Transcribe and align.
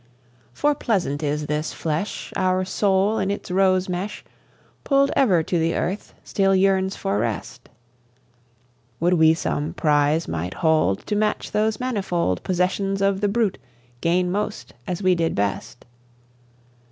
For 0.51 0.73
pleasant 0.73 1.21
is 1.21 1.45
this 1.45 1.73
flesh, 1.73 2.33
Our 2.35 2.65
soul, 2.65 3.19
in 3.19 3.29
its 3.29 3.51
rose 3.51 3.87
mesh 3.87 4.25
Pull'd 4.83 5.11
ever 5.15 5.43
to 5.43 5.59
the 5.59 5.75
earth, 5.75 6.15
still 6.23 6.55
yearns 6.55 6.95
for 6.95 7.19
rest; 7.19 7.69
Would 8.99 9.13
we 9.13 9.35
some 9.35 9.75
prize 9.75 10.27
might 10.27 10.55
hold 10.55 11.05
To 11.05 11.15
match 11.15 11.51
those 11.51 11.79
manifold 11.79 12.41
Possessions 12.41 12.99
of 13.03 13.21
the 13.21 13.27
brute, 13.29 13.59
gain 14.01 14.31
most, 14.31 14.73
as 14.87 15.03
we 15.03 15.13
did 15.13 15.35
best! 15.35 15.85